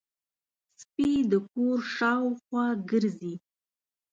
سپي 0.81 1.11
د 1.29 1.33
کور 1.51 1.77
شاوخوا 1.95 2.65
ګرځي. 2.89 3.35